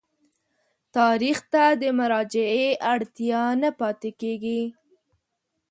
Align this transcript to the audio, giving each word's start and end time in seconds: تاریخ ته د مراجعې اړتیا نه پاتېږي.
تاریخ 0.97 1.37
ته 1.51 1.63
د 1.81 1.83
مراجعې 1.99 2.69
اړتیا 2.93 3.43
نه 3.61 3.69
پاتېږي. 3.79 4.61